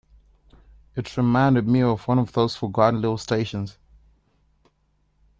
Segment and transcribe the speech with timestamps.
[0.95, 3.77] It reminded me of one of those forgotten little stations.